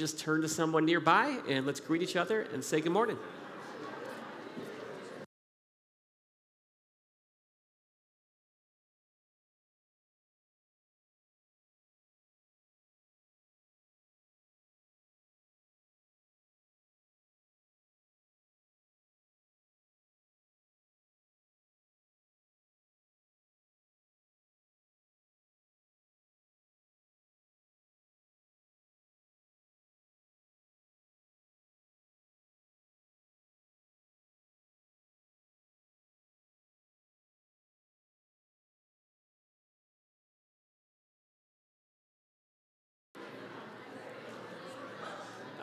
[0.00, 3.18] just turn to someone nearby and let's greet each other and say good morning.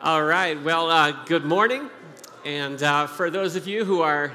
[0.08, 0.58] All right.
[0.62, 1.90] Well, uh, good morning.
[2.42, 4.32] And uh, for those of you who are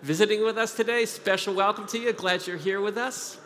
[0.00, 2.14] visiting with us today, special welcome to you.
[2.14, 3.38] Glad you're here with us.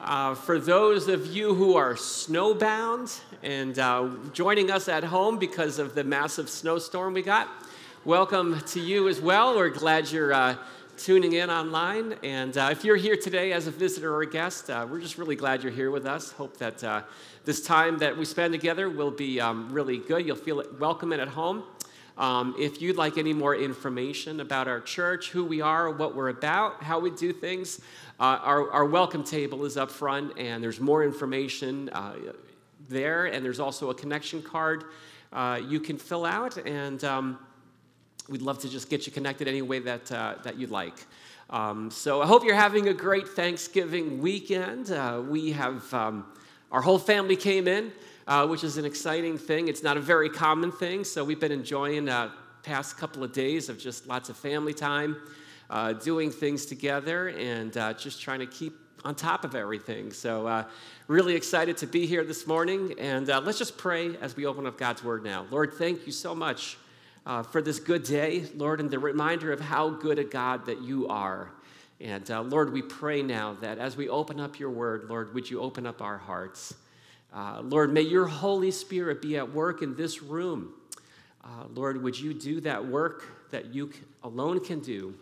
[0.00, 5.78] Uh, for those of you who are snowbound and uh, joining us at home because
[5.78, 7.46] of the massive snowstorm we got,
[8.06, 9.54] welcome to you as well.
[9.54, 10.56] We're glad you're uh,
[10.98, 12.14] tuning in online.
[12.22, 15.36] And uh, if you're here today as a visitor or a guest, we're just really
[15.36, 16.32] glad you're here with us.
[16.32, 17.06] Hope that
[17.44, 20.26] this time that we spend together will be um, really good.
[20.26, 21.64] You'll feel welcome and at home.
[22.18, 26.30] Um, if you'd like any more information about our church, who we are, what we're
[26.30, 27.80] about, how we do things,
[28.18, 32.14] uh, our, our, welcome table is up front, and there's more information uh,
[32.88, 34.84] there, and there's also a connection card
[35.34, 37.38] uh, you can fill out, and um,
[38.28, 41.06] we'd love to just get you connected any way that, uh, that you'd like.
[41.48, 44.90] Um, so I hope you're having a great Thanksgiving weekend.
[44.90, 46.26] Uh, we have um,
[46.72, 47.92] our whole family came in,
[48.26, 49.68] uh, which is an exciting thing.
[49.68, 52.30] It's not a very common thing, so we've been enjoying uh,
[52.64, 55.16] past couple of days of just lots of family time,
[55.70, 60.12] uh, doing things together, and uh, just trying to keep on top of everything.
[60.12, 60.64] So, uh,
[61.06, 64.76] really excited to be here this morning, and let's just pray as we open up
[64.76, 65.46] God's Word now.
[65.52, 66.76] Lord, thank you so much
[67.26, 70.80] uh, for this good day, Lord, and the reminder of how good a God that
[70.80, 71.50] you are.
[72.00, 75.50] And uh, Lord, we pray now that as we open up your word, Lord, would
[75.50, 76.74] you open up our hearts?
[77.34, 80.72] Uh, Lord, may your Holy Spirit be at work in this room.
[81.44, 83.90] Uh, Lord, would you do that work that you
[84.22, 85.14] alone can do?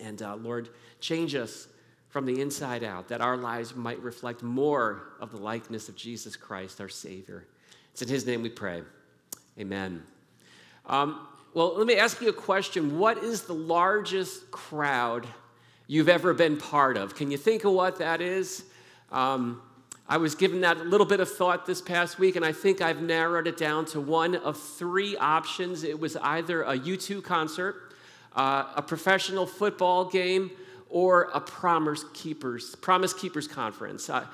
[0.00, 0.68] And uh, Lord,
[1.00, 1.68] change us
[2.08, 6.36] from the inside out, that our lives might reflect more of the likeness of Jesus
[6.36, 7.44] Christ, our Savior.
[7.92, 8.82] It's in His name we pray.
[9.58, 10.02] Amen.
[10.86, 12.98] Um, well, let me ask you a question.
[12.98, 15.26] What is the largest crowd
[15.86, 17.14] you've ever been part of.
[17.14, 18.64] Can you think of what that is?
[19.12, 19.62] Um,
[20.08, 22.80] I was given that a little bit of thought this past week, and I think
[22.80, 25.82] I've narrowed it down to one of three options.
[25.82, 27.92] It was either a U2 concert,
[28.34, 30.50] uh, a professional football game,
[30.88, 34.08] or a Promise Keepers, Promise Keepers conference.
[34.08, 34.26] Uh,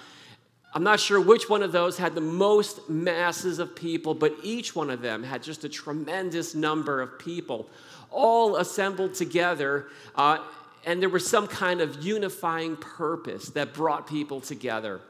[0.74, 4.74] I'm not sure which one of those had the most masses of people, but each
[4.74, 7.68] one of them had just a tremendous number of people
[8.10, 9.88] all assembled together.
[10.14, 10.38] Uh,
[10.86, 15.00] and there was some kind of unifying purpose that brought people together.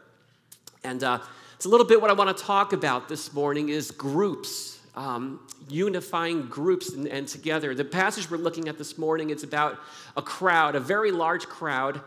[0.83, 1.21] And uh,
[1.55, 5.39] it's a little bit what I want to talk about this morning is groups, um,
[5.69, 7.73] unifying groups and, and, together.
[7.73, 9.79] The passage we're looking at this morning, it's about
[10.17, 12.01] a crowd, a very large crowd.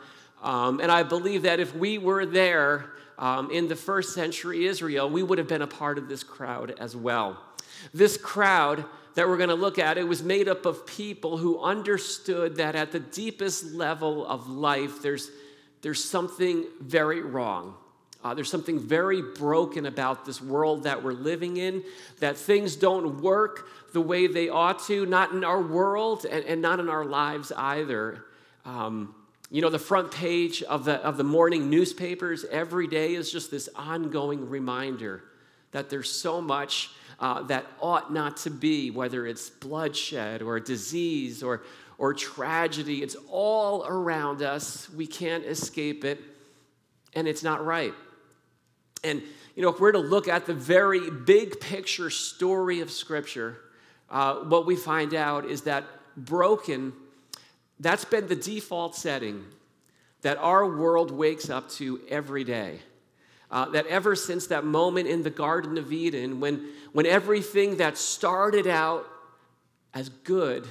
[0.43, 5.09] Um, and I believe that if we were there um, in the first century Israel,
[5.09, 7.41] we would have been a part of this crowd as well.
[7.93, 11.59] This crowd that we're going to look at, it was made up of people who
[11.61, 15.31] understood that at the deepest level of life, there's,
[15.81, 17.75] there's something very wrong.
[18.23, 21.83] Uh, there's something very broken about this world that we're living in,
[22.19, 26.61] that things don't work the way they ought to, not in our world and, and
[26.61, 28.25] not in our lives either.
[28.65, 29.13] Um,
[29.51, 33.51] you know, the front page of the, of the morning newspapers every day is just
[33.51, 35.23] this ongoing reminder
[35.71, 36.89] that there's so much
[37.19, 41.63] uh, that ought not to be, whether it's bloodshed or disease or,
[41.97, 43.03] or tragedy.
[43.03, 44.89] It's all around us.
[44.89, 46.19] We can't escape it,
[47.13, 47.93] and it's not right.
[49.03, 49.21] And,
[49.55, 53.57] you know, if we're to look at the very big picture story of Scripture,
[54.09, 55.85] uh, what we find out is that
[56.17, 56.93] broken,
[57.79, 59.45] that's been the default setting
[60.21, 62.79] that our world wakes up to every day.
[63.51, 67.97] Uh, that ever since that moment in the Garden of Eden, when, when everything that
[67.97, 69.05] started out
[69.93, 70.67] as good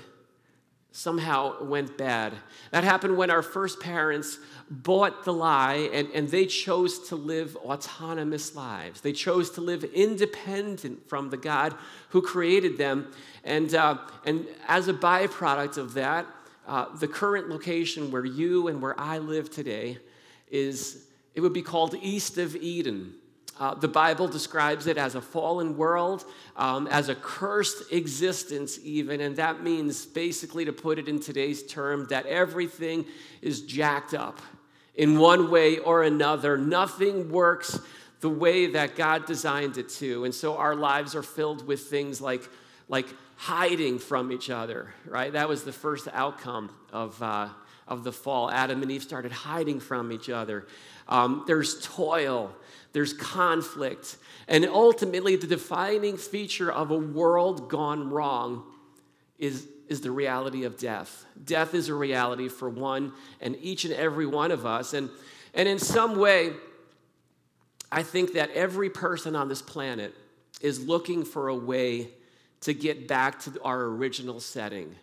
[0.94, 2.32] somehow went bad.
[2.70, 4.38] That happened when our first parents
[4.70, 9.00] bought the lie and, and they chose to live autonomous lives.
[9.00, 11.74] They chose to live independent from the God
[12.10, 13.10] who created them.
[13.42, 16.26] And, uh, and as a byproduct of that,
[16.66, 19.98] uh, the current location where you and where I live today
[20.50, 23.14] is it would be called East of Eden.
[23.58, 26.24] Uh, the Bible describes it as a fallen world,
[26.56, 29.20] um, as a cursed existence, even.
[29.20, 33.04] And that means, basically, to put it in today's term, that everything
[33.42, 34.40] is jacked up
[34.96, 36.56] in one way or another.
[36.56, 37.78] Nothing works
[38.20, 40.24] the way that God designed it to.
[40.24, 42.48] And so our lives are filled with things like,
[42.88, 45.32] like hiding from each other, right?
[45.32, 47.48] That was the first outcome of, uh,
[47.88, 48.50] of the fall.
[48.50, 50.66] Adam and Eve started hiding from each other.
[51.08, 52.54] Um, there's toil
[52.94, 54.16] there's conflict.
[54.48, 58.62] And ultimately, the defining feature of a world gone wrong
[59.36, 61.26] is, is the reality of death.
[61.44, 64.94] Death is a reality for one and each and every one of us.
[64.94, 65.10] And,
[65.54, 66.52] and in some way,
[67.90, 70.14] I think that every person on this planet
[70.60, 72.10] is looking for a way
[72.64, 74.94] to get back to our original setting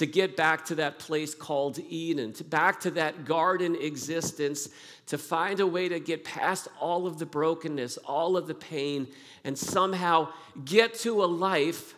[0.00, 4.70] to get back to that place called Eden, to back to that garden existence,
[5.04, 9.06] to find a way to get past all of the brokenness, all of the pain,
[9.44, 10.28] and somehow
[10.64, 11.94] get to a life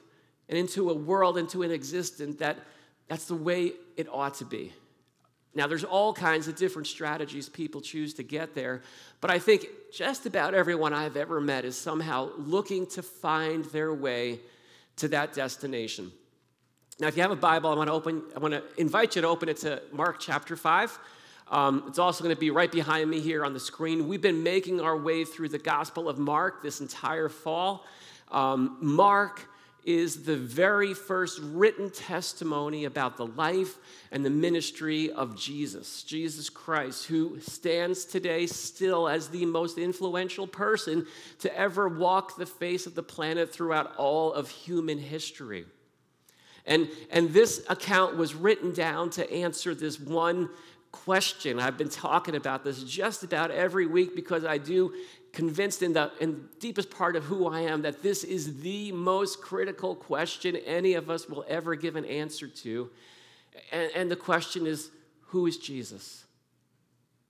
[0.49, 2.59] and into a world, into an existence that
[3.07, 4.73] that's the way it ought to be.
[5.55, 8.83] Now, there's all kinds of different strategies people choose to get there,
[9.21, 13.95] but I think just about everyone I've ever met is somehow looking to find their
[13.95, 14.41] way
[14.97, 16.13] to that destination.
[17.01, 18.23] Now, if you have a Bible, I want to open.
[18.37, 20.97] I want to invite you to open it to Mark chapter five.
[21.51, 24.09] Um, it's also going to be right behind me here on the screen.
[24.09, 27.85] We've been making our way through the Gospel of Mark this entire fall.
[28.31, 29.49] Um, Mark
[29.85, 33.79] is the very first written testimony about the life
[34.13, 40.47] and the ministry of Jesus, Jesus Christ, who stands today still as the most influential
[40.47, 41.07] person
[41.41, 45.65] to ever walk the face of the planet throughout all of human history.
[46.65, 50.49] And, and this account was written down to answer this one
[50.93, 51.59] question.
[51.59, 54.93] I've been talking about this just about every week because I do
[55.33, 59.41] convinced in the, in deepest part of who I am that this is the most
[59.41, 62.91] critical question any of us will ever give an answer to.
[63.71, 64.91] And, and the question is
[65.29, 66.25] who is Jesus?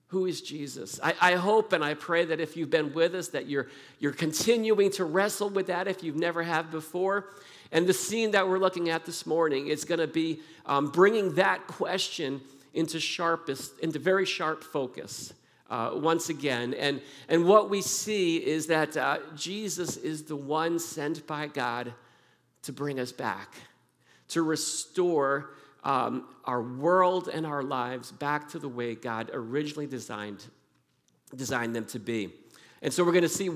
[0.08, 1.00] Who is Jesus?
[1.02, 3.68] I, I, hope and I pray that if you've been with us, that you're,
[3.98, 7.28] you're continuing to wrestle with that if you've never have before.
[7.70, 11.36] And the scene that we're looking at this morning is going to be um, bringing
[11.36, 12.42] that question
[12.74, 15.32] into sharpest, into very sharp focus.
[15.72, 16.74] Uh, once again.
[16.74, 21.94] And, and what we see is that uh, Jesus is the one sent by God
[22.64, 23.54] to bring us back,
[24.28, 30.44] to restore um, our world and our lives back to the way God originally designed,
[31.34, 32.34] designed them to be.
[32.82, 33.50] And so we're going to see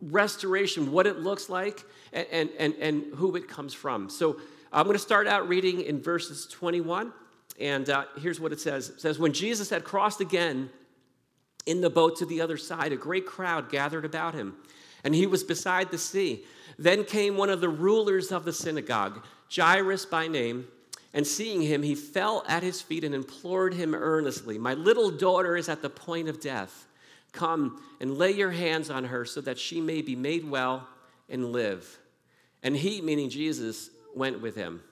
[0.00, 1.82] restoration, what it looks like,
[2.12, 4.08] and, and, and, who it comes from.
[4.08, 4.40] So
[4.72, 7.12] I'm going to start out reading in verses 21.
[7.58, 10.70] And uh, here's what it says It says, When Jesus had crossed again
[11.66, 14.54] in the boat to the other side, a great crowd gathered about him,
[15.04, 16.44] and he was beside the sea.
[16.78, 19.24] Then came one of the rulers of the synagogue,
[19.54, 20.68] Jairus by name,
[21.12, 25.56] and seeing him, he fell at his feet and implored him earnestly, My little daughter
[25.56, 26.86] is at the point of death.
[27.32, 30.86] Come and lay your hands on her so that she may be made well
[31.28, 31.98] and live.
[32.62, 34.82] And he, meaning Jesus, went with him.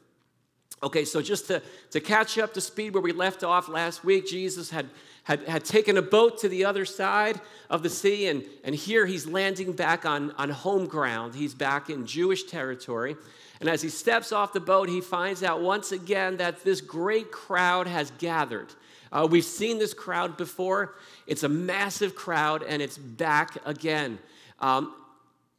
[0.83, 4.27] Okay, so just to, to catch up to speed where we left off last week,
[4.27, 4.89] Jesus had,
[5.25, 9.07] had, had taken a boat to the other side of the sea, and, and here
[9.07, 11.35] he's landing back on, on home ground.
[11.35, 13.17] He's back in Jewish territory.
[13.61, 17.33] And as he steps off the boat, he finds out once again that this great
[17.33, 18.69] crowd has gathered.
[19.11, 20.95] Uh, we've seen this crowd before.
[21.27, 24.19] It's a massive crowd, and it's back again.
[24.61, 24.95] Um,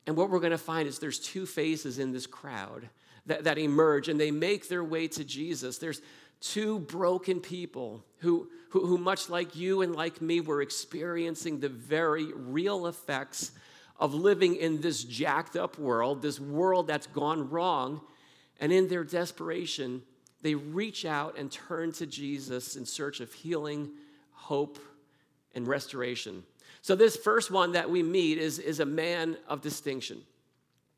[0.07, 2.89] and what we're going to find is there's two phases in this crowd
[3.25, 5.77] that, that emerge, and they make their way to Jesus.
[5.77, 6.01] There's
[6.41, 11.69] two broken people who, who, who, much like you and like me, were experiencing the
[11.69, 13.51] very real effects
[13.99, 18.01] of living in this jacked up world, this world that's gone wrong.
[18.59, 20.03] And in their desperation,
[20.41, 23.89] they reach out and turn to Jesus in search of healing,
[24.31, 24.77] hope,
[25.55, 26.43] and restoration.
[26.85, 30.21] So, this first one that we meet is, is a man of distinction.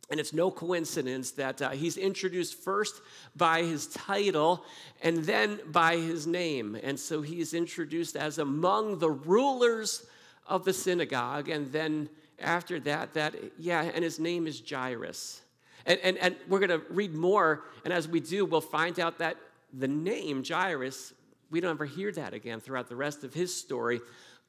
[0.09, 2.99] And it's no coincidence that uh, he's introduced first
[3.37, 4.65] by his title
[5.01, 6.77] and then by his name.
[6.83, 10.05] And so he's introduced as among the rulers
[10.45, 11.47] of the synagogue.
[11.47, 15.39] And then after that, that, yeah, and his name is Jairus.
[15.85, 19.19] And, and, and we're going to read more, and as we do, we'll find out
[19.19, 19.37] that
[19.71, 21.13] the name Jairus,
[21.49, 24.01] we don't ever hear that again throughout the rest of his story,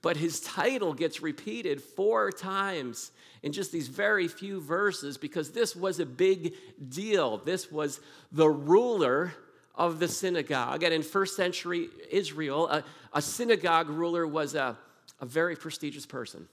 [0.02, 3.10] but his title gets repeated four times
[3.42, 6.54] in just these very few verses because this was a big
[6.88, 7.38] deal.
[7.38, 8.00] This was
[8.30, 9.32] the ruler
[9.74, 10.82] of the synagogue.
[10.82, 14.76] And in first century Israel, a, a synagogue ruler was a,
[15.20, 16.48] a very prestigious person.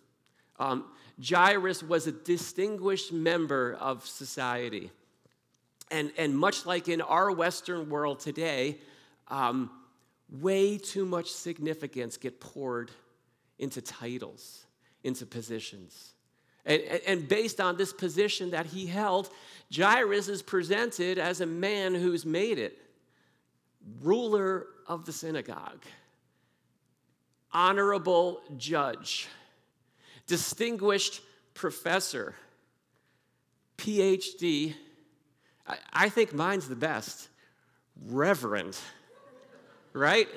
[0.60, 0.86] Um,
[1.24, 4.92] Jairus was a distinguished member of society.
[5.92, 8.78] And, and much like in our Western world today,
[9.28, 9.70] um,
[10.30, 12.92] way too much significance get poured
[13.60, 14.66] into titles,
[15.04, 16.14] into positions.
[16.66, 19.30] And, and based on this position that he held,
[19.76, 22.80] Jairus is presented as a man who's made it
[24.02, 25.84] ruler of the synagogue,
[27.52, 29.28] honorable judge,
[30.28, 31.22] distinguished
[31.54, 32.36] professor,
[33.78, 34.74] PhD.
[35.68, 37.30] I, I think mine's the best.
[38.08, 38.78] Reverend,
[39.94, 40.28] right?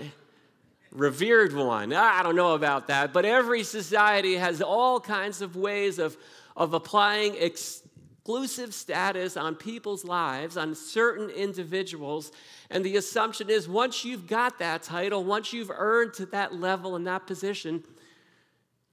[0.93, 1.93] Revered one.
[1.93, 6.17] I don't know about that, but every society has all kinds of ways of,
[6.57, 12.33] of applying exclusive status on people's lives, on certain individuals.
[12.71, 16.97] And the assumption is once you've got that title, once you've earned to that level
[16.97, 17.85] and that position,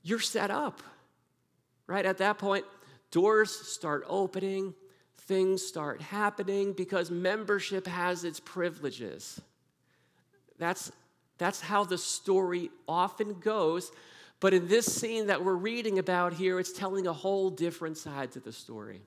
[0.04, 0.82] you're set up.
[1.88, 2.06] Right?
[2.06, 2.66] At that point,
[3.12, 4.74] doors start opening,
[5.18, 9.40] things start happening because membership has its privileges.
[10.58, 10.92] That's
[11.38, 13.92] that's how the story often goes.
[14.40, 18.32] But in this scene that we're reading about here, it's telling a whole different side
[18.34, 19.02] to the story.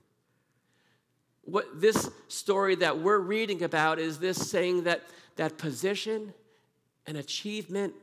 [1.42, 5.02] What this story that we're reading about is this saying that
[5.36, 6.34] that position
[7.06, 7.94] and achievement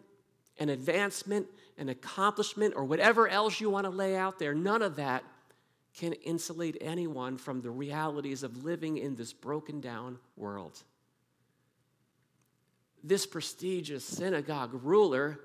[0.57, 4.95] and advancement and accomplishment or whatever else you want to lay out there, none of
[4.95, 5.23] that
[5.95, 10.83] can insulate anyone from the realities of living in this broken down world
[13.05, 15.39] this prestigious synagogue ruler,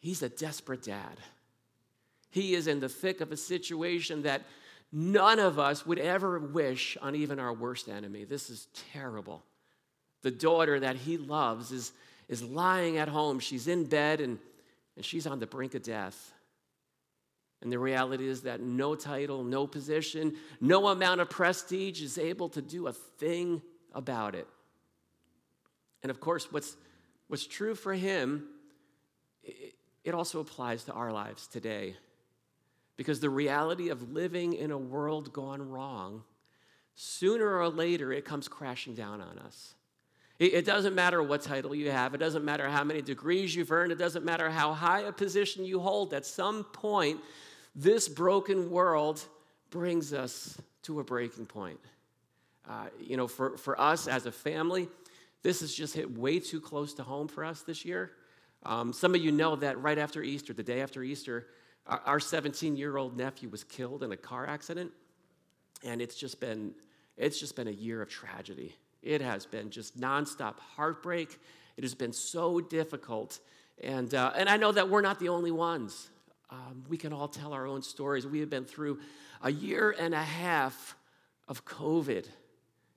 [0.00, 1.18] he's a desperate dad.
[2.30, 4.42] He is in the thick of a situation that
[4.92, 8.24] none of us would ever wish on even our worst enemy.
[8.24, 9.44] This is terrible.
[10.22, 11.92] The daughter that he loves is,
[12.28, 13.38] is lying at home.
[13.38, 14.38] She's in bed and,
[14.96, 16.32] and she's on the brink of death.
[17.62, 22.48] And the reality is that no title, no position, no amount of prestige is able
[22.50, 23.62] to do a thing
[23.94, 24.46] about it.
[26.02, 26.76] And of course, what's,
[27.28, 28.44] what's true for him,
[29.42, 29.74] it,
[30.04, 31.96] it also applies to our lives today.
[32.96, 36.24] Because the reality of living in a world gone wrong,
[36.94, 39.74] sooner or later, it comes crashing down on us.
[40.38, 43.70] It, it doesn't matter what title you have, it doesn't matter how many degrees you've
[43.70, 46.12] earned, it doesn't matter how high a position you hold.
[46.12, 47.20] At some point,
[47.74, 49.24] this broken world
[49.70, 51.80] brings us to a breaking point.
[52.68, 54.88] Uh, you know, for, for us as a family,
[55.42, 58.12] this has just hit way too close to home for us this year.
[58.64, 61.46] Um, some of you know that right after Easter, the day after Easter,
[61.86, 64.90] our 17 year old nephew was killed in a car accident.
[65.84, 66.74] And it's just been,
[67.16, 68.74] it's just been a year of tragedy.
[69.02, 71.38] It has been just nonstop heartbreak.
[71.76, 73.38] It has been so difficult.
[73.82, 76.10] And, uh, and I know that we're not the only ones.
[76.50, 78.26] Um, we can all tell our own stories.
[78.26, 78.98] We have been through
[79.40, 80.96] a year and a half
[81.46, 82.26] of COVID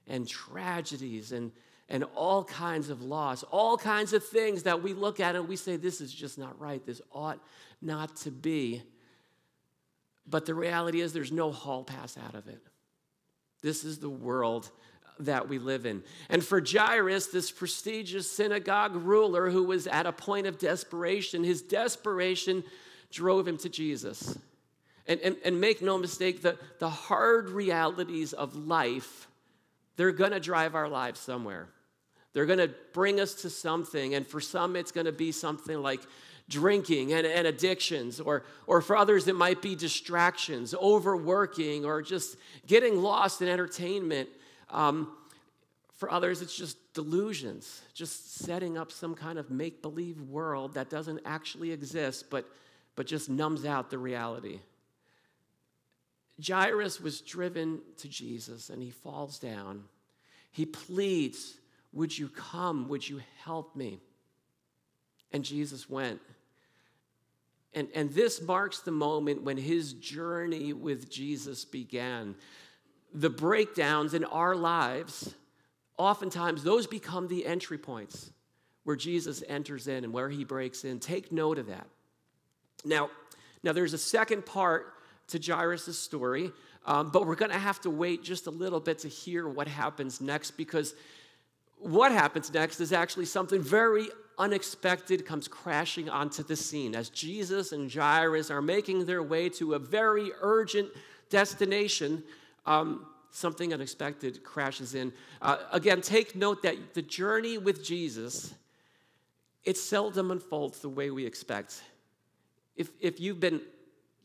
[0.08, 1.52] and tragedies and,
[1.92, 5.58] and all kinds of loss, all kinds of things that we look at and we
[5.58, 6.84] say, this is just not right.
[6.86, 7.40] This ought
[7.82, 8.82] not to be.
[10.26, 12.62] But the reality is, there's no hall pass out of it.
[13.62, 14.72] This is the world
[15.20, 16.02] that we live in.
[16.30, 21.62] And for Jairus, this prestigious synagogue ruler who was at a point of desperation, his
[21.62, 22.64] desperation
[23.12, 24.40] drove him to Jesus.
[25.08, 29.28] And, and, and make no mistake, the, the hard realities of life,
[29.98, 31.68] they're gonna drive our lives somewhere.
[32.34, 34.16] They're going to bring us to something.
[34.16, 36.02] And for some, it's going to be something like
[36.50, 42.36] drinking and, and addictions, or, or for others, it might be distractions, overworking, or just
[42.68, 44.30] getting lost in entertainment.
[44.70, 45.12] Um,
[45.94, 50.90] for others, it's just delusions, just setting up some kind of make believe world that
[50.90, 52.46] doesn't actually exist, but,
[52.96, 54.60] but just numbs out the reality.
[56.46, 59.84] Jairus was driven to Jesus and he falls down.
[60.52, 61.58] He pleads
[61.94, 62.88] would you come?
[62.90, 64.00] Would you help me?
[65.32, 66.20] And Jesus went.
[67.74, 72.36] And, and this marks the moment when his journey with Jesus began.
[73.14, 75.34] The breakdowns in our lives,
[75.98, 78.32] oftentimes, those become the entry points
[78.84, 81.00] where Jesus enters in and where he breaks in.
[81.00, 81.88] Take note of that.
[82.84, 83.10] Now,
[83.64, 84.94] now there's a second part
[85.28, 86.52] to Jairus' story,
[86.86, 89.68] um, but we're going to have to wait just a little bit to hear what
[89.68, 90.94] happens next because
[91.82, 94.08] what happens next is actually something very
[94.38, 99.74] unexpected comes crashing onto the scene as Jesus and Jairus are making their way to
[99.74, 100.90] a very urgent
[101.30, 102.24] destination.
[102.66, 105.12] Um, something unexpected crashes in.
[105.42, 108.54] Uh, again, take note that the journey with Jesus,
[109.64, 111.82] it seldom unfolds the way we expect.
[112.76, 113.62] If, if you've been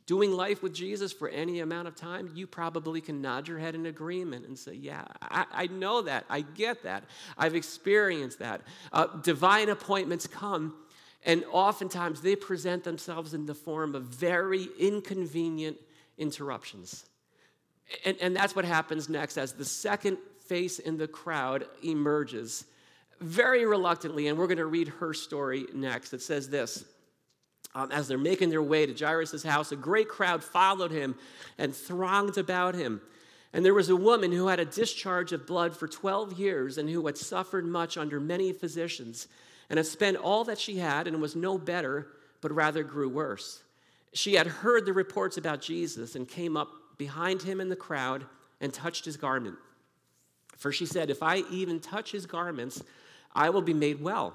[0.07, 3.75] doing life with Jesus for any amount of time, you probably can nod your head
[3.75, 6.25] in agreement and say, Yeah, I, I know that.
[6.31, 7.05] I get that.
[7.37, 8.63] I've experienced that.
[8.93, 10.75] Uh, divine appointments come,
[11.25, 15.77] and oftentimes they present themselves in the form of very inconvenient
[16.19, 17.05] interruptions.
[18.05, 22.65] And, and that's what happens next as the second face in the crowd emerges
[23.21, 24.29] very reluctantly.
[24.29, 26.13] And we're going to read her story next.
[26.13, 26.85] It says this
[27.77, 31.15] um, as they're making their way to Jairus' house, a great crowd followed him
[31.59, 33.03] and thronged about him.
[33.53, 36.89] And there was a woman who had a discharge of blood for 12 years and
[36.89, 39.29] who had suffered much under many physicians
[39.69, 42.07] and had spent all that she had and was no better,
[42.41, 43.63] but rather grew worse.
[44.15, 48.25] She had heard the reports about Jesus and came up behind him in the crowd
[48.63, 49.57] and touched his garment.
[50.57, 52.83] For she said, If I even touch his garments,
[53.35, 54.35] I will be made well.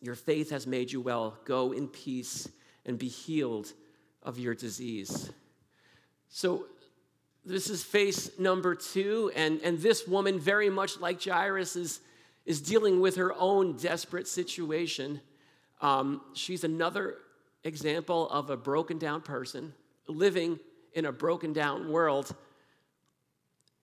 [0.00, 1.38] your faith has made you well.
[1.44, 2.48] Go in peace
[2.86, 3.72] and be healed
[4.22, 5.30] of your disease.
[6.28, 6.66] So,
[7.44, 12.00] this is face number two, and, and this woman, very much like Jairus, is,
[12.44, 15.22] is dealing with her own desperate situation.
[15.80, 17.16] Um, she's another
[17.64, 19.72] example of a broken down person
[20.08, 20.58] living
[20.92, 22.34] in a broken down world.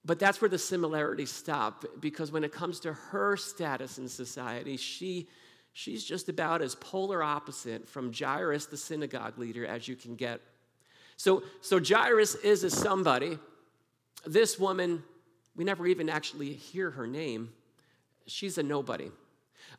[0.03, 4.77] But that's where the similarities stop, because when it comes to her status in society,
[4.77, 5.27] she
[5.75, 10.39] she's just about as polar opposite from Jairus, the synagogue leader, as you can get.
[11.17, 13.37] So, so Jairus is a somebody.
[14.25, 15.03] This woman,
[15.55, 17.51] we never even actually hear her name.
[18.25, 19.11] She's a nobody.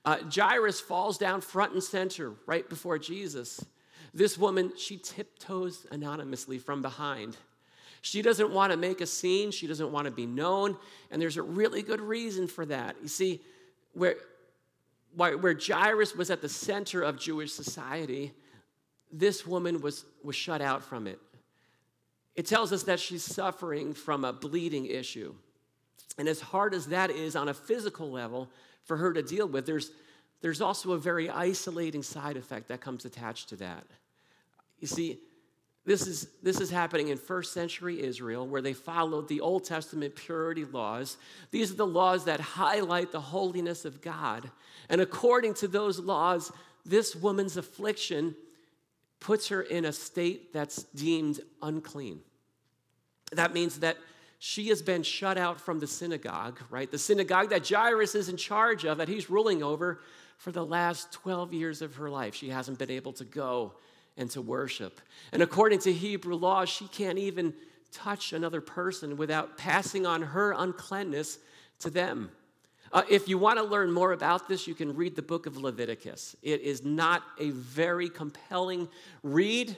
[0.05, 3.65] Uh, Jairus falls down front and center right before Jesus.
[4.13, 7.39] This woman, she tiptoes anonymously from behind.
[8.03, 10.77] She doesn't want to make a scene, she doesn't want to be known,
[11.11, 12.97] and there's a really good reason for that.
[13.03, 13.41] You see,
[13.95, 14.17] where
[15.17, 18.33] where Jairus was at the center of Jewish society,
[19.11, 21.19] this woman was, was shut out from it.
[22.35, 25.35] It tells us that she's suffering from a bleeding issue.
[26.19, 28.51] And as hard as that is on a physical level
[28.85, 29.91] for her to deal with, there's,
[30.43, 33.85] there's also a very isolating side effect that comes attached to that.
[34.81, 35.19] You see,
[35.87, 40.17] this is, this is happening in first century Israel, where they followed the Old Testament
[40.17, 41.17] purity laws.
[41.53, 44.51] These are the laws that highlight the holiness of God.
[44.89, 46.51] And according to those laws,
[46.85, 48.35] this woman's affliction
[49.21, 52.21] puts her in a state that's deemed unclean.
[53.33, 53.97] That means that
[54.41, 56.91] she has been shut out from the synagogue, right?
[56.91, 60.01] The synagogue that Jairus is in charge of, that he's ruling over
[60.37, 62.35] for the last 12 years of her life.
[62.35, 63.75] She hasn't been able to go
[64.17, 65.01] and to worship.
[65.33, 67.55] And according to Hebrew law, she can't even
[67.93, 71.39] touch another person without passing on her uncleanness
[71.81, 72.31] to them.
[72.93, 75.57] Uh, if you want to learn more about this, you can read the book of
[75.57, 76.37] Leviticus.
[76.43, 78.89] It is not a very compelling
[79.23, 79.77] read.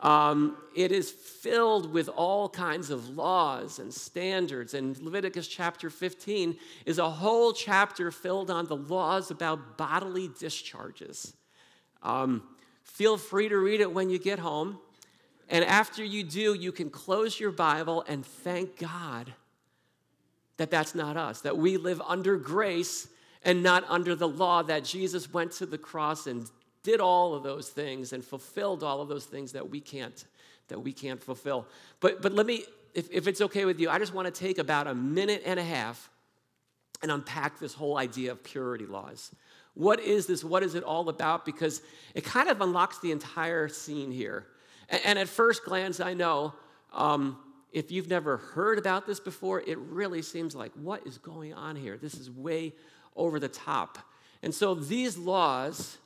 [0.00, 4.74] Um, it is filled with all kinds of laws and standards.
[4.74, 11.34] And Leviticus chapter 15 is a whole chapter filled on the laws about bodily discharges.
[12.02, 12.42] Um,
[12.94, 14.78] Feel free to read it when you get home.
[15.48, 19.32] And after you do, you can close your Bible and thank God
[20.58, 23.08] that that's not us, that we live under grace
[23.42, 26.48] and not under the law, that Jesus went to the cross and
[26.84, 30.24] did all of those things and fulfilled all of those things that we can't
[30.68, 31.66] that we can't fulfill.
[31.98, 34.58] But but let me if, if it's okay with you, I just want to take
[34.58, 36.08] about a minute and a half
[37.02, 39.32] and unpack this whole idea of purity laws.
[39.74, 40.44] What is this?
[40.44, 41.44] What is it all about?
[41.44, 41.82] Because
[42.14, 44.46] it kind of unlocks the entire scene here.
[44.88, 46.54] And, at first glance, I know
[46.92, 47.38] um,
[47.72, 51.74] if you've never heard about this before, it really seems like, what is going on
[51.74, 51.96] here?
[51.96, 52.74] This is way
[53.16, 53.98] over the top.
[54.42, 55.98] And so these laws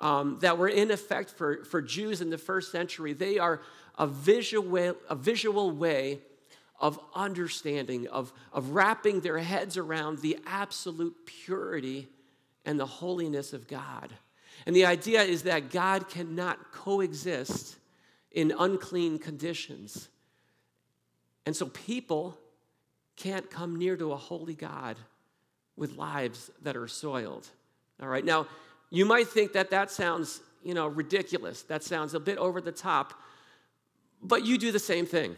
[0.00, 3.62] um, that were in effect for, for Jews in the first century, they are
[3.98, 6.20] a visual, a visual way
[6.78, 12.06] of understanding, of, of wrapping their heads around the absolute purity
[12.66, 14.12] and the holiness of God.
[14.66, 17.76] And the idea is that God cannot coexist
[18.32, 20.08] in unclean conditions.
[21.46, 22.36] And so people
[23.14, 24.98] can't come near to a holy God
[25.76, 27.48] with lives that are soiled.
[28.02, 28.46] All right, now
[28.90, 31.62] you might think that that sounds, you know, ridiculous.
[31.62, 33.14] That sounds a bit over the top.
[34.22, 35.36] but you do the same thing.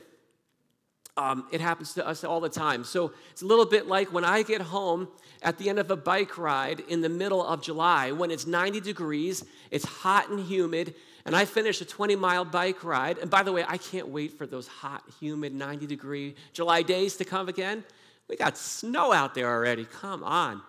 [1.18, 2.84] Um, it happens to us all the time.
[2.84, 5.08] So it's a little bit like when I get home
[5.42, 8.78] at the end of a bike ride in the middle of July when it's 90
[8.78, 13.18] degrees, it's hot and humid, and I finish a 20 mile bike ride.
[13.18, 17.16] And by the way, I can't wait for those hot, humid, 90 degree July days
[17.16, 17.82] to come again.
[18.28, 19.86] We got snow out there already.
[19.86, 20.62] Come on.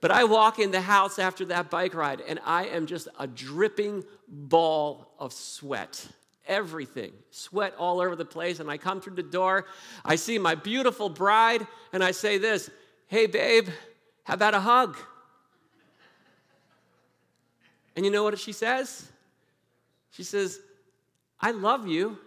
[0.00, 3.26] But I walk in the house after that bike ride and I am just a
[3.26, 6.06] dripping ball of sweat.
[6.46, 8.60] Everything, sweat all over the place.
[8.60, 9.66] And I come through the door,
[10.04, 12.70] I see my beautiful bride, and I say this
[13.06, 13.68] Hey, babe,
[14.24, 14.96] how about a hug?
[17.96, 19.10] And you know what she says?
[20.10, 20.60] She says,
[21.40, 22.18] I love you,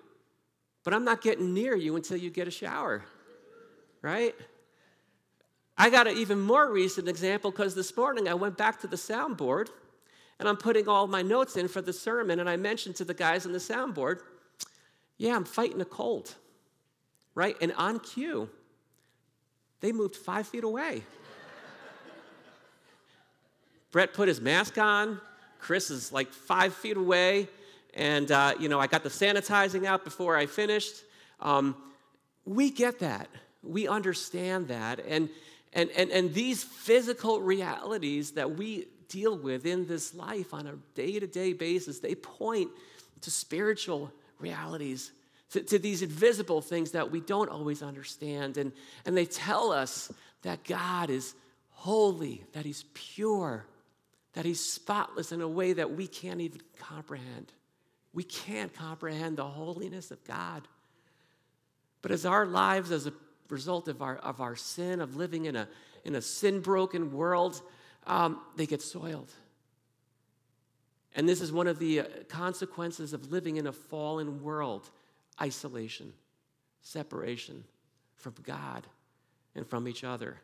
[0.84, 3.04] but I'm not getting near you until you get a shower,
[4.02, 4.36] right?
[5.78, 8.96] I got an even more recent example because this morning I went back to the
[8.96, 9.70] soundboard
[10.40, 13.14] and I'm putting all my notes in for the sermon, and I mentioned to the
[13.14, 14.20] guys on the soundboard,
[15.18, 16.36] yeah, I'm fighting a cold,
[17.34, 17.56] right?
[17.60, 18.50] And on cue,
[19.82, 21.04] they moved five feet away.
[23.92, 25.20] Brett put his mask on.
[25.60, 27.48] Chris is like five feet away.
[27.96, 30.96] And, uh, you know, I got the sanitizing out before I finished.
[31.40, 31.76] Um,
[32.46, 33.28] we get that.
[33.64, 35.00] We understand that.
[35.08, 35.30] And,
[35.74, 40.74] and, and, and these physical realities that we deal with in this life on a
[40.96, 42.70] day to day basis, they point
[43.22, 45.12] to spiritual realities,
[45.52, 48.58] to, to, these invisible things that we don't always understand.
[48.58, 48.72] And,
[49.06, 50.12] and they tell us
[50.44, 51.34] that God is
[51.72, 53.66] holy, that He's pure,
[54.34, 57.52] that He's spotless in a way that we can't even comprehend.
[58.14, 60.68] We can't comprehend the holiness of God.
[62.02, 63.14] But as our lives, as a
[63.50, 65.68] result of our, of our sin, of living in a,
[66.04, 67.62] in a sin broken world,
[68.08, 69.32] um, they get soiled.
[71.16, 74.90] And this is one of the uh, consequences of living in a fallen world
[75.42, 76.14] isolation,
[76.82, 77.64] separation
[78.16, 78.88] from God
[79.56, 80.38] and from each other.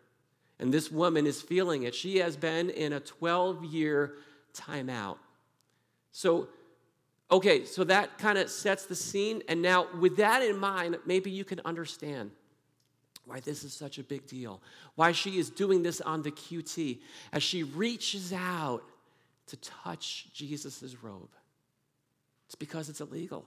[0.60, 1.95] And this woman is feeling it.
[1.95, 4.15] She has been in a 12 year
[4.54, 5.17] timeout.
[6.12, 6.47] So,
[7.32, 9.41] okay, so that kind of sets the scene.
[9.47, 12.32] And now, with that in mind, maybe you can understand
[13.25, 14.62] why this is such a big deal,
[14.95, 16.99] why she is doing this on the QT
[17.31, 18.83] as she reaches out
[19.47, 21.29] to touch Jesus' robe.
[22.47, 23.45] It's because it's illegal.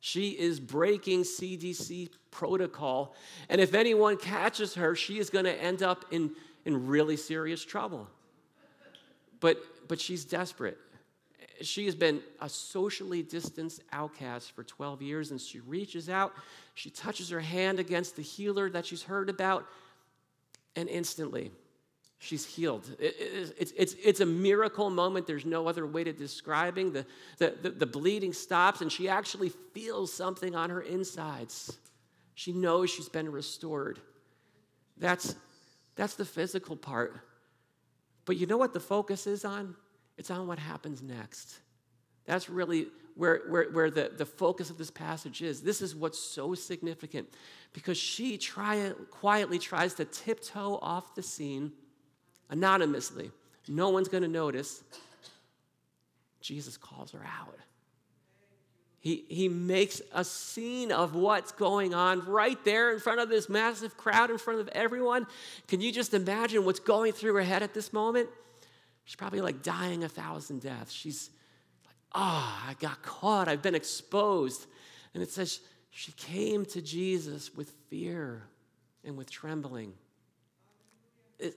[0.00, 3.14] She is breaking CDC protocol,
[3.48, 6.32] and if anyone catches her, she is going to end up in,
[6.64, 8.08] in really serious trouble.
[9.38, 10.78] But, but she's desperate
[11.66, 16.32] she has been a socially distanced outcast for 12 years, and she reaches out,
[16.74, 19.66] she touches her hand against the healer that she's heard about,
[20.76, 21.50] and instantly
[22.22, 22.88] she's healed.
[22.98, 25.26] It, it, it's, it's, it's a miracle moment.
[25.26, 26.92] There's no other way to describing.
[26.92, 27.04] The,
[27.38, 31.76] the, the, the bleeding stops, and she actually feels something on her insides.
[32.34, 34.00] She knows she's been restored.
[34.96, 35.34] That's,
[35.96, 37.20] that's the physical part.
[38.24, 39.74] But you know what the focus is on?
[40.18, 41.56] It's on what happens next.
[42.26, 45.62] That's really where, where, where the, the focus of this passage is.
[45.62, 47.28] This is what's so significant
[47.72, 51.72] because she try, quietly tries to tiptoe off the scene
[52.50, 53.30] anonymously.
[53.68, 54.82] No one's going to notice.
[56.40, 57.56] Jesus calls her out.
[58.98, 63.48] He, he makes a scene of what's going on right there in front of this
[63.48, 65.26] massive crowd, in front of everyone.
[65.66, 68.28] Can you just imagine what's going through her head at this moment?
[69.04, 70.92] She's probably like dying a thousand deaths.
[70.92, 71.30] She's
[71.84, 73.48] like, ah, oh, I got caught.
[73.48, 74.66] I've been exposed.
[75.14, 75.60] And it says
[75.90, 78.44] she came to Jesus with fear
[79.04, 79.92] and with trembling.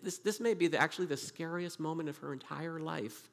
[0.03, 3.29] This, this may be the, actually the scariest moment of her entire life.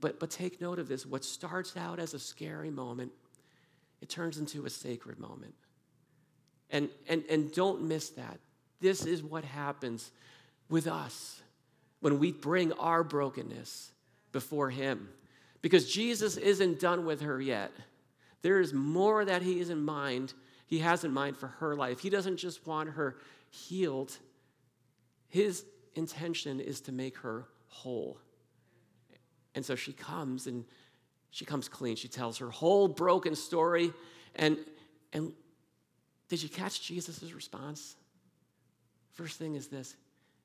[0.00, 3.12] But, but take note of this what starts out as a scary moment,
[4.00, 5.54] it turns into a sacred moment.
[6.70, 8.40] And, and, and don't miss that.
[8.80, 10.10] This is what happens
[10.68, 11.40] with us
[12.04, 13.90] when we bring our brokenness
[14.30, 15.08] before Him.
[15.62, 17.72] Because Jesus isn't done with her yet.
[18.42, 20.34] There is more that He is in mind,
[20.66, 22.00] He has in mind for her life.
[22.00, 23.16] He doesn't just want her
[23.48, 24.18] healed,
[25.28, 25.64] His
[25.94, 28.18] intention is to make her whole.
[29.54, 30.66] And so she comes and
[31.30, 31.96] she comes clean.
[31.96, 33.94] She tells her whole broken story.
[34.36, 34.58] And,
[35.14, 35.32] and
[36.28, 37.96] did you catch Jesus' response?
[39.14, 39.96] First thing is this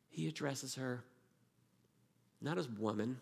[0.08, 1.04] He addresses her
[2.42, 3.20] not as woman,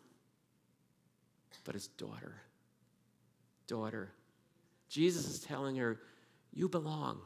[1.64, 2.36] but as daughter.
[3.68, 4.12] Daughter.
[4.90, 6.00] Jesus is telling her,
[6.54, 7.20] You belong.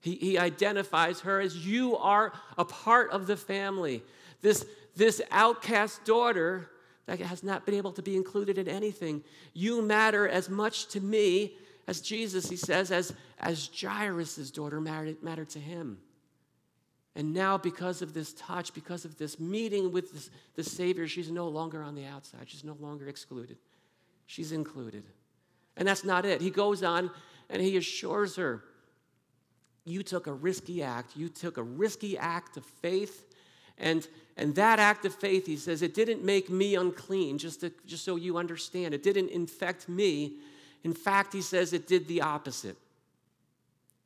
[0.00, 4.02] He, he identifies her as you are a part of the family.
[4.40, 4.64] This,
[4.96, 6.70] this outcast daughter
[7.06, 11.00] that has not been able to be included in anything, you matter as much to
[11.00, 11.52] me
[11.86, 15.98] as Jesus, he says, as, as Jairus' daughter mattered, mattered to him.
[17.20, 21.30] And now, because of this touch, because of this meeting with this, the Savior, she's
[21.30, 22.48] no longer on the outside.
[22.48, 23.58] She's no longer excluded.
[24.24, 25.04] She's included.
[25.76, 26.40] And that's not it.
[26.40, 27.10] He goes on
[27.50, 28.64] and he assures her
[29.84, 31.14] you took a risky act.
[31.14, 33.26] You took a risky act of faith.
[33.76, 37.70] And, and that act of faith, he says, it didn't make me unclean, just, to,
[37.84, 38.94] just so you understand.
[38.94, 40.36] It didn't infect me.
[40.84, 42.78] In fact, he says it did the opposite.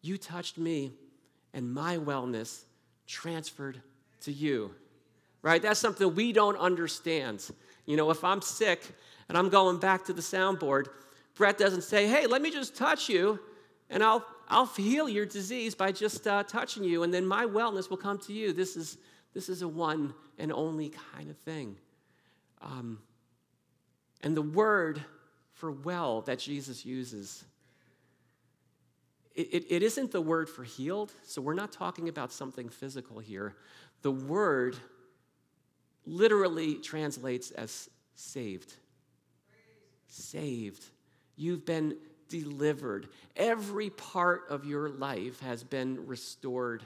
[0.02, 0.94] You touched me,
[1.52, 2.64] and my wellness
[3.06, 3.80] transferred
[4.22, 4.74] to you.
[5.42, 5.60] Right?
[5.60, 7.48] That's something we don't understand.
[7.86, 8.80] You know, if I'm sick
[9.28, 10.86] and I'm going back to the soundboard,
[11.34, 13.38] Brett doesn't say, hey, let me just touch you
[13.90, 17.90] and I'll, I'll heal your disease by just uh, touching you, and then my wellness
[17.90, 18.52] will come to you.
[18.52, 18.98] This is,
[19.32, 21.76] this is a one and only kind of thing.
[22.62, 22.98] Um,
[24.22, 25.02] and the word
[25.52, 27.44] for well that Jesus uses,
[29.34, 33.56] it, it, isn't the word for healed, so we're not talking about something physical here.
[34.02, 34.76] The word
[36.06, 38.74] literally translates as saved.
[40.06, 40.84] Saved.
[41.36, 41.96] You've been
[42.28, 43.08] delivered.
[43.36, 46.84] Every part of your life has been restored.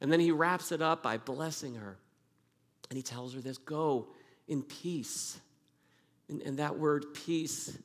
[0.00, 1.96] And then he wraps it up by blessing her.
[2.90, 4.08] And he tells her this go
[4.48, 5.38] in peace.
[6.28, 7.76] And, and that word peace,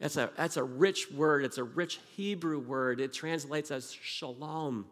[0.00, 1.44] that's a, that's a rich word.
[1.44, 3.00] It's a rich Hebrew word.
[3.00, 4.86] It translates as shalom.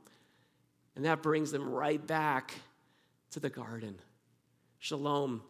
[0.96, 2.54] And that brings them right back
[3.32, 3.98] to the garden.
[4.78, 5.42] Shalom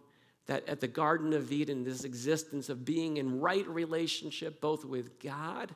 [0.47, 5.19] that at the Garden of Eden, this existence of being in right relationship both with
[5.21, 5.75] God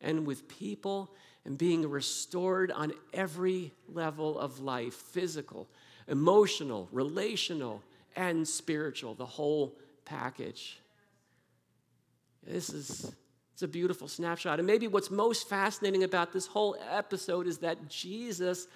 [0.00, 1.10] and with people
[1.44, 5.68] and being restored on every level of life physical,
[6.08, 7.82] emotional, relational,
[8.16, 10.80] and spiritual, the whole package.
[12.48, 13.12] This is
[13.52, 14.58] it's a beautiful snapshot.
[14.58, 18.68] And maybe what's most fascinating about this whole episode is that Jesus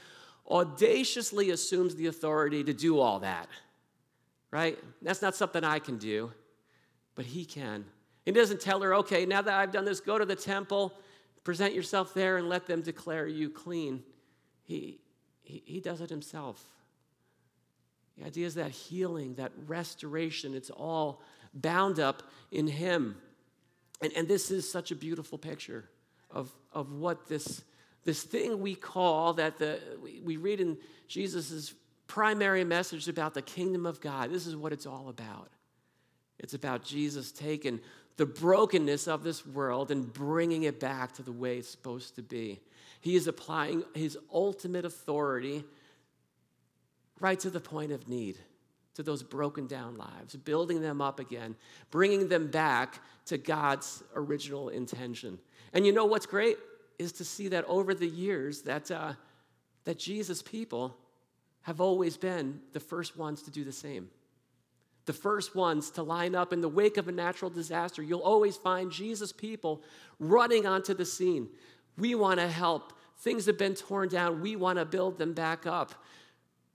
[0.48, 3.48] audaciously assumes the authority to do all that
[4.52, 4.78] right?
[5.00, 6.30] That's not something I can do,
[7.16, 7.84] but he can.
[8.24, 10.92] He doesn't tell her, okay, now that I've done this, go to the temple,
[11.42, 14.04] present yourself there, and let them declare you clean.
[14.62, 15.00] He,
[15.42, 16.62] he, he does it himself.
[18.16, 21.22] The idea is that healing, that restoration, it's all
[21.54, 23.16] bound up in him.
[24.02, 25.88] And, and this is such a beautiful picture
[26.30, 27.62] of, of what this,
[28.04, 30.76] this thing we call that the, we, we read in
[31.08, 31.72] Jesus'
[32.06, 34.30] primary message about the kingdom of God.
[34.30, 35.48] This is what it's all about.
[36.38, 37.80] It's about Jesus taking
[38.16, 42.22] the brokenness of this world and bringing it back to the way it's supposed to
[42.22, 42.60] be.
[43.00, 45.64] He is applying his ultimate authority
[47.20, 48.36] right to the point of need,
[48.94, 51.56] to those broken down lives, building them up again,
[51.90, 55.38] bringing them back to God's original intention.
[55.72, 56.58] And you know what's great
[56.98, 59.14] is to see that over the years that, uh,
[59.84, 60.96] that Jesus' people
[61.62, 64.08] have always been the first ones to do the same.
[65.04, 68.02] The first ones to line up in the wake of a natural disaster.
[68.02, 69.82] You'll always find Jesus people
[70.20, 71.48] running onto the scene.
[71.98, 72.92] We want to help.
[73.18, 74.40] Things have been torn down.
[74.40, 75.94] We want to build them back up.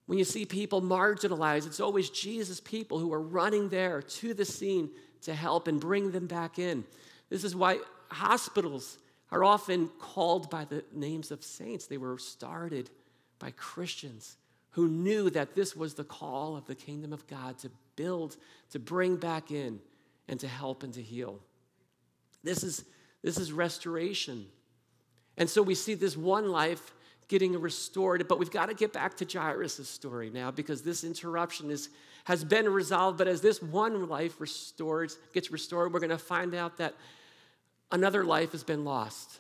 [0.08, 4.46] When you see people marginalized, it's always Jesus people who are running there to the
[4.46, 4.89] scene
[5.22, 6.86] to help and bring them back in.
[7.30, 8.98] This is why hospitals
[9.32, 11.86] are often called by the names of saints.
[11.86, 12.89] They were started
[13.38, 14.38] by Christians
[14.72, 18.38] who knew that this was the call of the kingdom of God to build,
[18.72, 19.80] to bring back in,
[20.30, 21.39] and to help and to heal.
[22.43, 22.86] This is,
[23.24, 24.46] this is restoration.
[25.38, 26.93] And so we see this one life
[27.28, 31.70] getting restored, but we've got to get back to Jairus' story now because this interruption
[31.70, 31.90] is,
[32.24, 33.18] has been resolved.
[33.18, 36.94] But as this one life restored, gets restored, we're going to find out that
[37.92, 39.40] another life has been lost.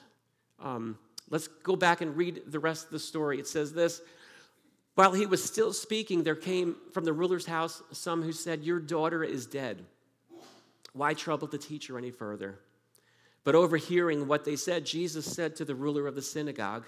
[0.61, 0.97] Um,
[1.29, 3.39] let's go back and read the rest of the story.
[3.39, 4.01] It says this
[4.97, 8.79] while he was still speaking, there came from the ruler's house some who said, Your
[8.79, 9.85] daughter is dead.
[10.91, 12.57] Why trouble the teacher any further?
[13.43, 16.83] But overhearing what they said, Jesus said to the ruler of the synagogue,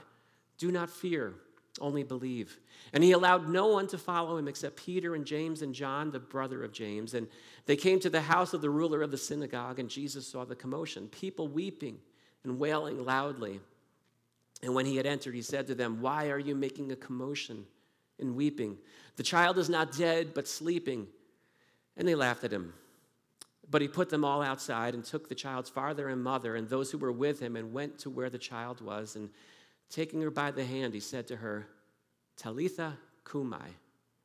[0.59, 1.33] Do not fear,
[1.81, 2.59] only believe.
[2.93, 6.19] And he allowed no one to follow him except Peter and James and John, the
[6.19, 7.15] brother of James.
[7.15, 7.27] And
[7.65, 10.55] they came to the house of the ruler of the synagogue, and Jesus saw the
[10.55, 11.97] commotion, people weeping
[12.43, 13.59] and wailing loudly.
[14.61, 17.65] And when he had entered, he said to them, Why are you making a commotion?
[18.19, 18.77] and weeping.
[19.15, 21.07] The child is not dead, but sleeping.
[21.97, 22.73] And they laughed at him.
[23.69, 26.91] But he put them all outside and took the child's father and mother and those
[26.91, 29.15] who were with him and went to where the child was.
[29.15, 29.29] And
[29.89, 31.67] taking her by the hand, he said to her,
[32.37, 32.97] Talitha
[33.29, 33.57] cumi,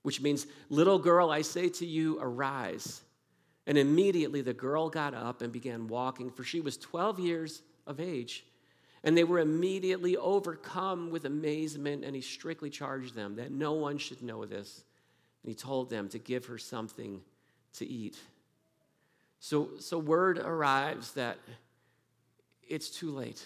[0.03, 3.03] which means, Little girl, I say to you, arise.
[3.66, 7.98] And immediately the girl got up and began walking, for she was 12 years of
[7.98, 8.44] age.
[9.03, 13.98] And they were immediately overcome with amazement, and he strictly charged them that no one
[13.98, 14.85] should know this.
[15.42, 17.20] And he told them to give her something
[17.74, 18.18] to eat.
[19.40, 21.38] So, so word arrives that
[22.66, 23.44] it's too late.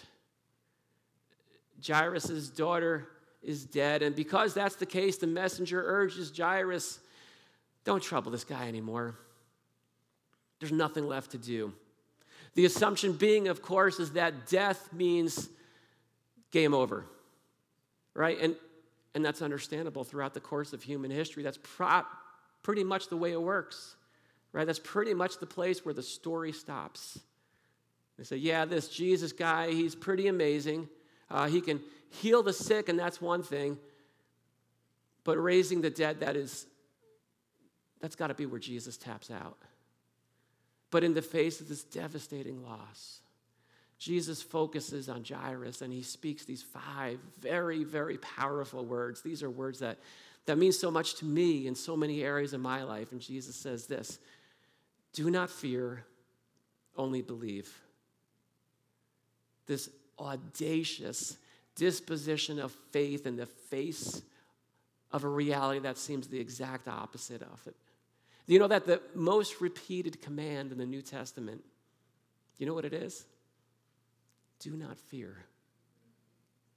[1.85, 3.07] Jairus' daughter
[3.41, 6.99] is dead, and because that's the case, the messenger urges Jairus,
[7.85, 9.15] don't trouble this guy anymore.
[10.59, 11.73] There's nothing left to do.
[12.55, 15.49] The assumption being, of course, is that death means
[16.51, 17.05] game over,
[18.13, 18.37] right?
[18.41, 18.55] And,
[19.15, 21.43] and that's understandable throughout the course of human history.
[21.43, 22.03] That's pro-
[22.63, 23.95] pretty much the way it works,
[24.51, 24.65] right?
[24.65, 27.19] That's pretty much the place where the story stops.
[28.17, 30.89] They say, yeah, this Jesus guy, he's pretty amazing.
[31.29, 33.77] Uh, he can heal the sick, and that's one thing.
[35.23, 36.65] But raising the dead, that is,
[38.01, 39.57] that's got to be where Jesus taps out.
[40.91, 43.19] But in the face of this devastating loss,
[43.99, 49.21] Jesus focuses on Jairus and he speaks these five very, very powerful words.
[49.21, 49.97] These are words that,
[50.45, 53.11] that mean so much to me in so many areas of my life.
[53.11, 54.17] And Jesus says this
[55.13, 56.05] Do not fear,
[56.97, 57.69] only believe.
[59.67, 61.37] This audacious
[61.75, 64.21] disposition of faith in the face
[65.11, 67.75] of a reality that seems the exact opposite of it.
[68.47, 71.63] Do you know that the most repeated command in the New Testament,
[72.57, 73.25] you know what it is?
[74.59, 75.37] Do not fear.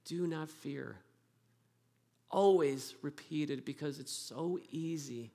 [0.05, 0.97] Do not fear.
[2.29, 5.31] Always repeated because it's so easy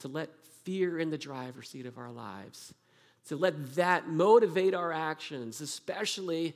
[0.00, 0.28] to let
[0.64, 2.74] fear in the driver's seat of our lives,
[3.28, 6.54] to let that motivate our actions, especially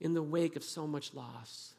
[0.00, 1.74] in the wake of so much loss,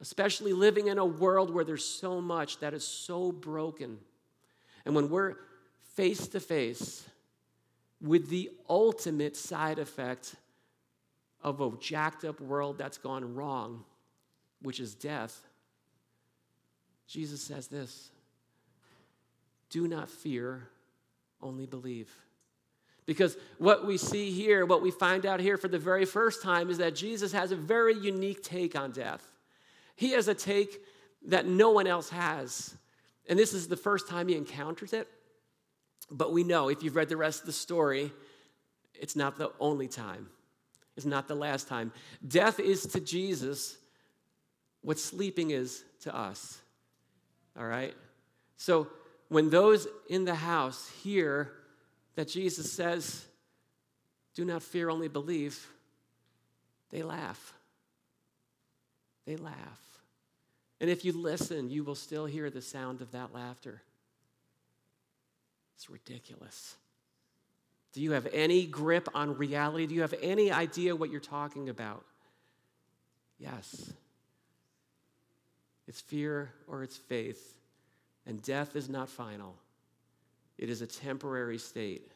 [0.00, 3.98] especially living in a world where there's so much that is so broken
[4.88, 5.36] and when we're
[5.94, 7.06] face to face
[8.00, 10.34] with the ultimate side effect
[11.42, 13.84] of a jacked up world that's gone wrong,
[14.62, 15.46] which is death,
[17.06, 18.10] Jesus says this
[19.68, 20.68] Do not fear,
[21.42, 22.10] only believe.
[23.08, 26.68] Because what we see here, what we find out here for the very first time,
[26.68, 29.32] is that Jesus has a very unique take on death.
[29.96, 30.82] He has a take
[31.28, 32.76] that no one else has.
[33.26, 35.08] And this is the first time he encounters it.
[36.10, 38.12] But we know, if you've read the rest of the story,
[38.92, 40.28] it's not the only time.
[40.94, 41.92] It's not the last time.
[42.26, 43.78] Death is to Jesus
[44.82, 46.58] what sleeping is to us.
[47.58, 47.94] All right?
[48.58, 48.88] So
[49.30, 51.52] when those in the house hear
[52.18, 53.24] that Jesus says,
[54.34, 55.64] Do not fear, only believe,
[56.90, 57.54] they laugh.
[59.24, 60.00] They laugh.
[60.80, 63.82] And if you listen, you will still hear the sound of that laughter.
[65.76, 66.74] It's ridiculous.
[67.92, 69.86] Do you have any grip on reality?
[69.86, 72.04] Do you have any idea what you're talking about?
[73.38, 73.92] Yes.
[75.86, 77.60] It's fear or it's faith.
[78.26, 79.54] And death is not final,
[80.58, 82.10] it is a temporary state.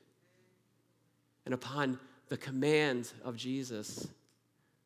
[1.45, 4.07] And upon the command of Jesus,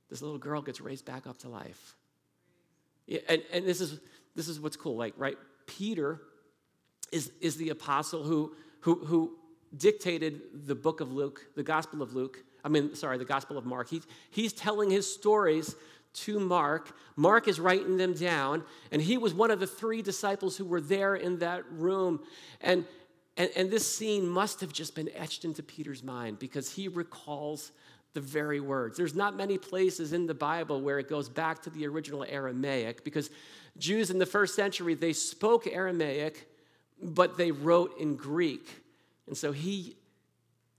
[0.08, 1.96] this little girl gets raised back up to life.
[3.28, 4.00] And, and this is
[4.36, 5.36] this is what's cool, like, right?
[5.66, 6.20] Peter
[7.10, 9.36] is, is the apostle who, who, who
[9.76, 12.44] dictated the book of Luke, the Gospel of Luke.
[12.62, 13.88] I mean, sorry, the Gospel of Mark.
[13.88, 15.74] He, he's telling his stories
[16.12, 16.94] to Mark.
[17.16, 20.80] Mark is writing them down, and he was one of the three disciples who were
[20.80, 22.20] there in that room.
[22.60, 22.84] And,
[23.36, 27.72] and, and this scene must have just been etched into Peter's mind because he recalls
[28.14, 28.96] the very words.
[28.96, 33.04] There's not many places in the Bible where it goes back to the original Aramaic
[33.04, 33.30] because
[33.76, 36.48] Jews in the first century, they spoke Aramaic,
[37.02, 38.66] but they wrote in Greek.
[39.26, 39.96] And so he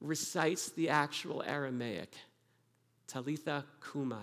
[0.02, 2.16] recites the actual Aramaic
[3.08, 4.16] Talitha cumi.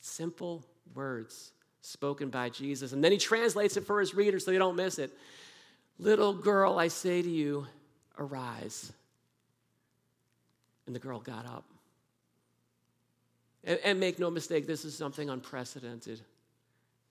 [0.00, 0.62] Simple
[0.94, 2.92] words spoken by Jesus.
[2.92, 5.10] And then he translates it for his readers so they don't miss it.
[5.98, 7.66] Little girl, I say to you,
[8.18, 8.92] arise.
[10.86, 11.64] And the girl got up.
[13.62, 16.20] And, and make no mistake, this is something unprecedented.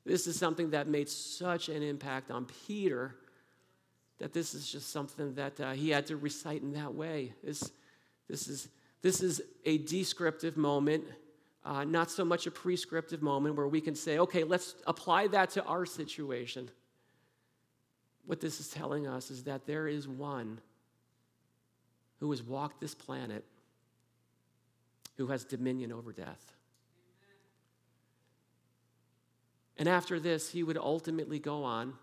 [0.06, 3.16] This is something that made such an impact on Peter
[4.20, 7.34] that this is just something that uh, he had to recite in that way.
[7.44, 7.72] This,
[8.30, 8.70] this, is,
[9.02, 11.04] this is a descriptive moment,
[11.66, 15.50] uh, not so much a prescriptive moment where we can say, okay, let's apply that
[15.52, 16.70] to our situation.
[18.26, 20.62] What this is telling us is that there is one
[22.20, 23.44] who has walked this planet
[25.18, 26.54] who has dominion over death.
[29.78, 31.94] And after this, he would ultimately go on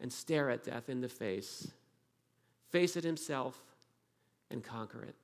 [0.00, 1.68] and stare at death in the face,
[2.70, 3.60] face it himself,
[4.50, 5.14] and conquer it.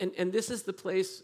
[0.00, 1.22] And, and this is the place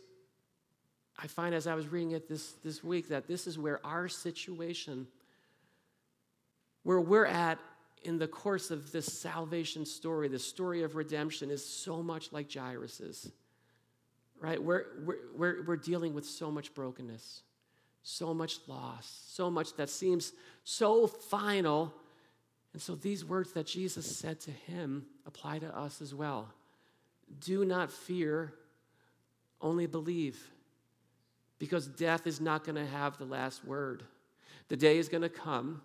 [1.18, 4.08] I find as I was reading it this, this week that this is where our
[4.08, 5.06] situation,
[6.82, 7.58] where we're at
[8.04, 12.52] in the course of this salvation story, the story of redemption, is so much like
[12.52, 13.30] Jairus's.
[14.40, 14.60] Right?
[14.60, 14.86] We're,
[15.36, 17.42] we're, we're, dealing with so much brokenness,
[18.02, 20.32] so much loss, so much that seems
[20.64, 21.94] so final.
[22.72, 26.48] And so these words that Jesus said to him apply to us as well.
[27.38, 28.52] Do not fear,
[29.60, 30.50] only believe
[31.60, 34.02] because death is not going to have the last word.
[34.66, 35.80] The day is going to come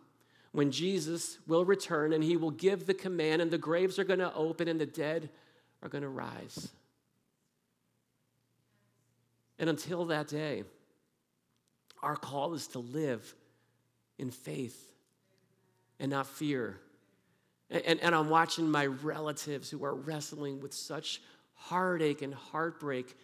[0.52, 4.20] when Jesus will return and he will give the command, and the graves are going
[4.20, 5.30] to open and the dead
[5.82, 6.70] are going to rise.
[9.60, 10.64] And until that day,
[12.02, 13.34] our call is to live
[14.18, 14.92] in faith
[16.00, 16.80] and not fear.
[17.70, 21.22] And, and, and, I'm watching my relatives who are wrestling with such
[21.56, 23.16] heartache and heartbreak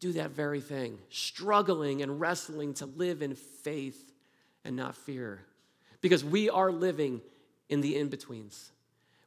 [0.00, 4.12] do that very thing, struggling and wrestling to live in faith
[4.64, 5.44] and not fear.
[6.00, 7.20] Because we are living
[7.68, 8.70] in the in betweens.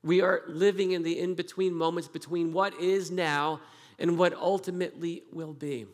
[0.04, 3.62] We are living in the in between moments between what is now
[4.00, 5.86] and what ultimately will be.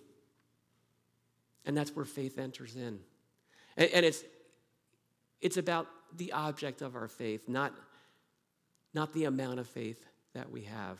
[1.65, 2.99] And that's where faith enters in.
[3.75, 4.23] And, and it's,
[5.41, 7.73] it's about the object of our faith, not,
[8.93, 10.99] not the amount of faith that we have,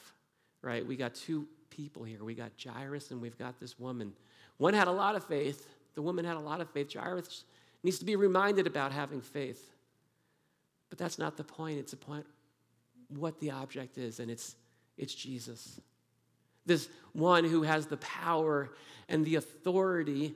[0.61, 0.86] right?
[0.86, 2.23] We got two people here.
[2.23, 4.11] We got Jairus and we've got this woman.
[4.57, 5.65] One had a lot of faith.
[5.95, 6.93] The woman had a lot of faith.
[6.93, 7.45] Jairus
[7.84, 9.73] needs to be reminded about having faith.
[10.89, 11.80] But that's not the point.
[11.80, 12.25] It's the point
[13.09, 14.55] what the object is, and it's,
[14.97, 15.80] it's Jesus.
[16.65, 18.69] This one who has the power
[19.07, 20.36] and the authority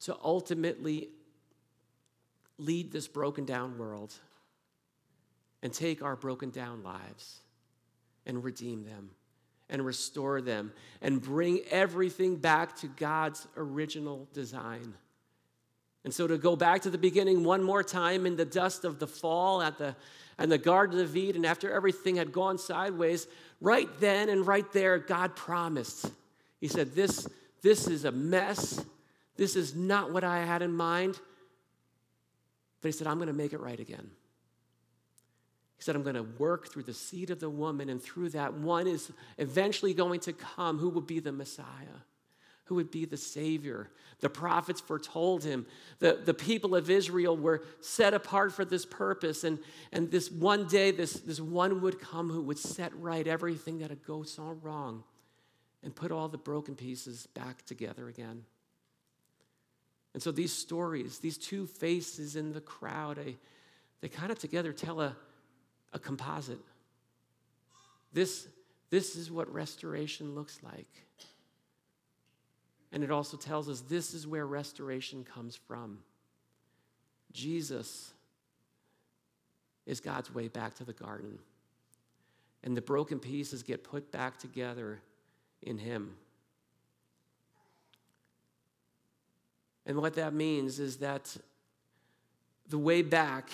[0.00, 1.08] to ultimately
[2.56, 4.14] lead this broken down world
[5.62, 7.40] and take our broken down lives
[8.26, 9.10] and redeem them
[9.68, 10.72] and restore them
[11.02, 14.94] and bring everything back to God's original design.
[16.08, 18.98] And so to go back to the beginning one more time in the dust of
[18.98, 19.94] the fall at the
[20.38, 23.26] and the Garden of Eden, after everything had gone sideways,
[23.60, 26.10] right then and right there, God promised.
[26.62, 27.28] He said, This,
[27.60, 28.82] this is a mess.
[29.36, 31.20] This is not what I had in mind.
[32.80, 34.08] But he said, I'm going to make it right again.
[35.76, 38.54] He said, I'm going to work through the seed of the woman, and through that,
[38.54, 41.98] one is eventually going to come who will be the Messiah,
[42.68, 43.90] who would be the Savior.
[44.20, 45.66] The prophets foretold him.
[45.98, 49.58] The, the people of Israel were set apart for this purpose, and,
[49.92, 53.90] and this one day, this, this one would come who would set right everything that
[53.90, 55.04] had gone so wrong
[55.82, 58.44] and put all the broken pieces back together again.
[60.14, 63.36] And so these stories, these two faces in the crowd, they,
[64.00, 65.14] they kind of together tell a
[65.92, 66.58] a composite.
[68.12, 68.48] This,
[68.90, 70.88] this is what restoration looks like.
[72.92, 75.98] And it also tells us this is where restoration comes from.
[77.32, 78.12] Jesus
[79.86, 81.38] is God's way back to the garden.
[82.64, 85.00] And the broken pieces get put back together
[85.62, 86.14] in Him.
[89.86, 91.36] And what that means is that
[92.68, 93.50] the way back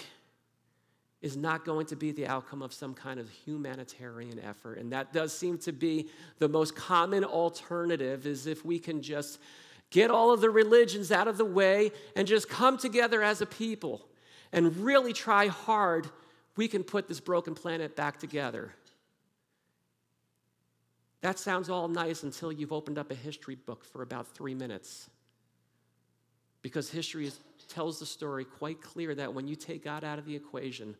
[1.24, 4.76] is not going to be the outcome of some kind of humanitarian effort.
[4.76, 9.38] And that does seem to be the most common alternative is if we can just
[9.88, 13.46] get all of the religions out of the way and just come together as a
[13.46, 14.06] people
[14.52, 16.06] and really try hard,
[16.56, 18.74] we can put this broken planet back together.
[21.22, 25.08] That sounds all nice until you've opened up a history book for about three minutes.
[26.60, 30.26] Because history is, tells the story quite clear that when you take God out of
[30.26, 30.94] the equation,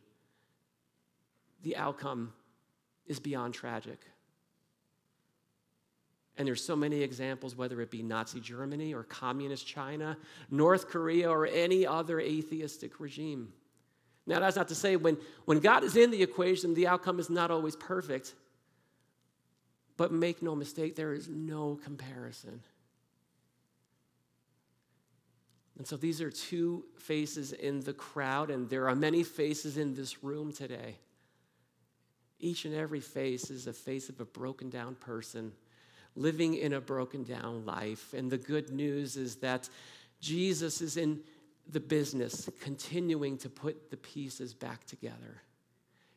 [1.65, 2.33] the outcome
[3.07, 3.99] is beyond tragic.
[6.37, 10.17] And there's so many examples, whether it be Nazi Germany or communist China,
[10.51, 13.53] North Korea, or any other atheistic regime.
[14.27, 17.31] Now, that's not to say when, when God is in the equation, the outcome is
[17.31, 18.35] not always perfect.
[19.97, 22.63] But make no mistake, there is no comparison.
[25.79, 29.95] And so these are two faces in the crowd, and there are many faces in
[29.95, 30.97] this room today.
[32.45, 35.53] Each and every face is a face of a broken down person
[36.15, 38.13] living in a broken down life.
[38.13, 39.71] And the good news is that
[40.21, 41.21] Jesus is in
[41.71, 45.41] the business, continuing to put the pieces back together.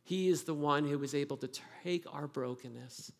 [0.03, 1.49] He is the one who is able to
[1.81, 3.13] take our brokenness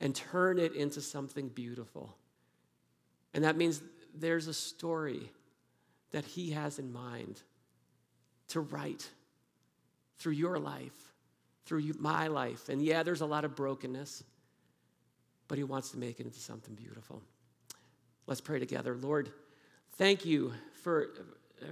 [0.00, 2.16] and turn it into something beautiful.
[3.34, 3.82] And that means
[4.14, 5.30] there's a story
[6.12, 7.42] that He has in mind
[8.48, 9.06] to write
[10.16, 11.13] through your life
[11.66, 12.68] through my life.
[12.68, 14.24] And yeah, there's a lot of brokenness.
[15.48, 17.22] but He wants to make it into something beautiful.
[18.26, 18.96] Let's pray together.
[18.96, 19.30] Lord,
[19.98, 20.52] thank you
[20.82, 21.08] for